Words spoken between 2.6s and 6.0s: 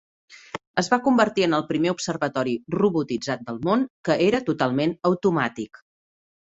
robotitzat del món que era totalment automàtic.